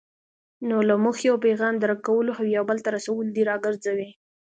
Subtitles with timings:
[0.67, 4.09] نو له موخې او پیغام درک کولو او یا بل ته رسولو دې راګرځوي.